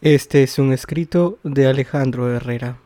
[0.00, 2.76] Este es un escrito de Alejandro Herrera.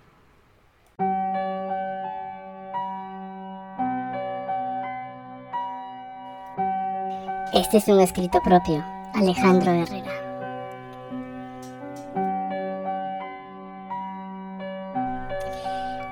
[7.52, 8.82] Este es un escrito propio,
[9.12, 10.10] Alejandro Herrera.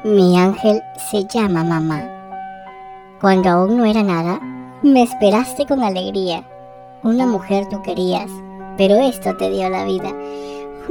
[0.04, 2.02] Mi ángel se llama mamá.
[3.22, 4.38] Cuando aún no era nada,
[4.82, 6.44] me esperaste con alegría.
[7.02, 8.30] Una mujer tú querías,
[8.76, 10.14] pero esto te dio la vida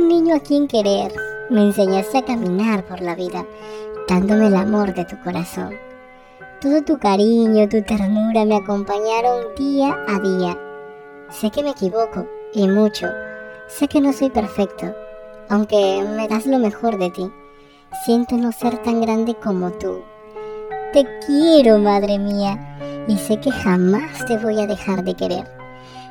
[0.08, 1.14] niño a quien querer.
[1.50, 3.46] Me enseñaste a caminar por la vida,
[4.08, 5.74] dándome el amor de tu corazón.
[6.62, 10.58] Todo tu cariño, tu ternura me acompañaron día a día.
[11.30, 13.08] Sé que me equivoco, y mucho.
[13.68, 14.94] Sé que no soy perfecto,
[15.50, 17.32] aunque me das lo mejor de ti.
[18.06, 20.02] Siento no ser tan grande como tú.
[20.94, 25.59] Te quiero, madre mía, y sé que jamás te voy a dejar de querer.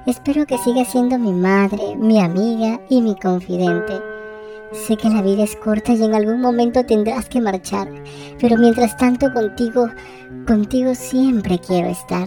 [0.09, 4.01] Espero que sigas siendo mi madre, mi amiga y mi confidente.
[4.73, 7.91] Sé que la vida es corta y en algún momento tendrás que marchar,
[8.41, 9.87] pero mientras tanto contigo,
[10.47, 12.27] contigo siempre quiero estar.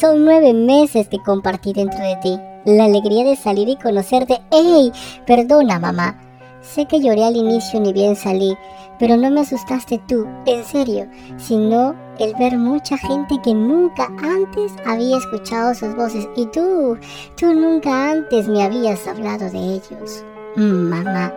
[0.00, 4.40] Son nueve meses que compartí dentro de ti, la alegría de salir y conocerte.
[4.50, 4.90] ¡Ey!
[5.26, 6.18] Perdona, mamá.
[6.62, 8.56] Sé que lloré al inicio ni bien salí,
[8.98, 14.72] pero no me asustaste tú, en serio, sino el ver mucha gente que nunca antes
[14.86, 16.96] había escuchado sus voces y tú,
[17.36, 20.24] tú nunca antes me habías hablado de ellos.
[20.56, 21.32] Mamá.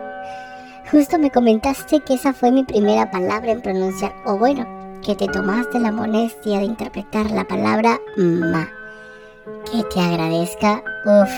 [0.90, 4.64] Justo me comentaste que esa fue mi primera palabra en pronunciar, o bueno,
[5.04, 8.68] que te tomaste la molestia de interpretar la palabra ma.
[9.70, 11.32] Que te agradezca, uff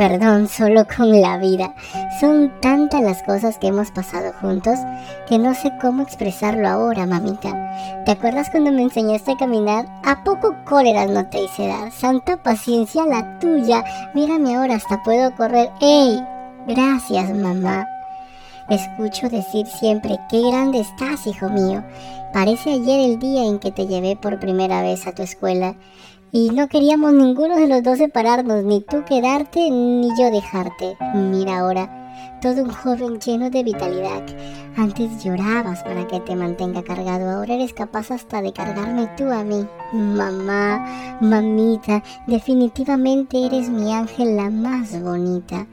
[0.00, 1.74] perdón solo con la vida.
[2.20, 4.78] Son tantas las cosas que hemos pasado juntos
[5.28, 7.50] que no sé cómo expresarlo ahora, mamita.
[8.06, 9.84] ¿Te acuerdas cuando me enseñaste a caminar?
[10.02, 11.92] ¿A poco cólera no te hice dar?
[11.92, 13.84] Santa paciencia la tuya.
[14.14, 15.70] Mírame ahora, hasta puedo correr.
[15.82, 16.18] ¡Ey!
[16.66, 17.86] Gracias, mamá.
[18.70, 21.84] Escucho decir siempre, qué grande estás, hijo mío.
[22.32, 25.74] Parece ayer el día en que te llevé por primera vez a tu escuela
[26.32, 30.96] y no queríamos ninguno de los dos separarnos, ni tú quedarte ni yo dejarte.
[31.14, 32.00] Mira ahora,
[32.40, 34.22] todo un joven lleno de vitalidad.
[34.76, 39.42] Antes llorabas para que te mantenga cargado, ahora eres capaz hasta de cargarme tú a
[39.44, 39.66] mí.
[39.92, 45.66] Mamá, mamita, definitivamente eres mi ángel la más bonita.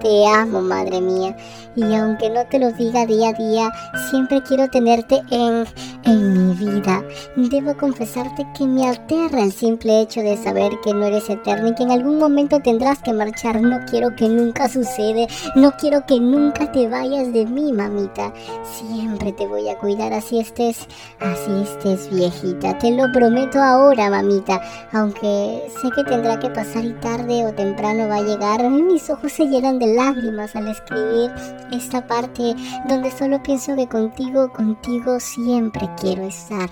[0.00, 1.36] Te amo, madre mía,
[1.76, 3.72] y aunque no te lo diga día a día,
[4.10, 5.64] siempre quiero tenerte en,
[6.04, 7.02] en mi vida.
[7.36, 11.74] Debo confesarte que me aterra el simple hecho de saber que no eres eterna y
[11.74, 13.60] que en algún momento tendrás que marchar.
[13.60, 18.32] No quiero que nunca sucede, no quiero que nunca te vayas de mí, mamita.
[18.64, 20.86] Siempre te voy a cuidar así estés,
[21.20, 22.78] así estés viejita.
[22.78, 24.60] Te lo prometo ahora, mamita,
[24.92, 28.68] aunque sé que tendrá que pasar y tarde o temprano va a llegar.
[28.68, 31.30] Mis ojos se llenan de lágrimas al escribir
[31.72, 32.54] esta parte
[32.88, 36.70] donde solo pienso que contigo, contigo siempre quiero estar.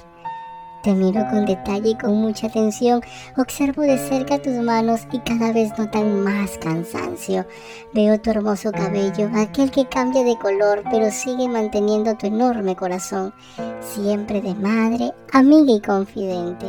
[0.82, 3.02] Te miro con detalle y con mucha atención,
[3.36, 7.46] observo de cerca tus manos y cada vez notan más cansancio.
[7.94, 13.32] Veo tu hermoso cabello, aquel que cambia de color pero sigue manteniendo tu enorme corazón,
[13.80, 16.66] siempre de madre, amiga y confidente.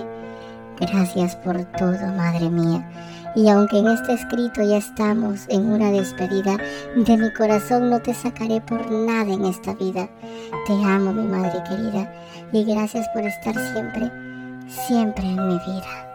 [0.79, 2.87] Gracias por todo, madre mía.
[3.35, 6.57] Y aunque en este escrito ya estamos en una despedida,
[6.95, 10.07] de mi corazón no te sacaré por nada en esta vida.
[10.67, 12.13] Te amo, mi madre querida,
[12.51, 14.11] y gracias por estar siempre,
[14.87, 16.12] siempre en mi vida.